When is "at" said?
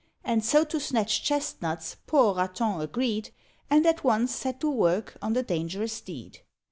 3.85-4.03